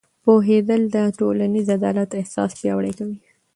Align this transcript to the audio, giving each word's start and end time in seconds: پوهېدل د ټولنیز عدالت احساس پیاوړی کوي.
پوهېدل 0.23 0.81
د 0.95 0.97
ټولنیز 1.19 1.67
عدالت 1.77 2.09
احساس 2.19 2.51
پیاوړی 2.59 2.91
کوي. 2.97 3.17